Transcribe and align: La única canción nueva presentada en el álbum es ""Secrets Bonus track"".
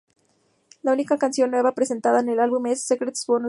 La 0.81 0.93
única 0.93 1.19
canción 1.19 1.51
nueva 1.51 1.73
presentada 1.75 2.21
en 2.21 2.29
el 2.29 2.39
álbum 2.39 2.65
es 2.65 2.83
""Secrets 2.87 3.23
Bonus 3.27 3.37
track"". 3.39 3.39